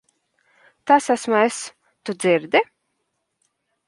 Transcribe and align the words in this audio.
Tas 0.91 1.09
esmu 1.15 1.35
es. 1.41 1.59
Tu 2.03 2.15
dzirdi? 2.23 2.63